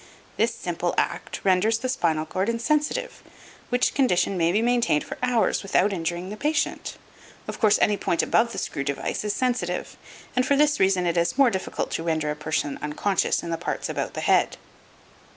[0.35, 3.21] This simple act renders the spinal cord insensitive,
[3.69, 6.97] which condition may be maintained for hours without injuring the patient.
[7.47, 9.97] Of course any point above the screw device is sensitive,
[10.35, 13.57] and for this reason it is more difficult to render a person unconscious in the
[13.59, 14.57] parts about the head.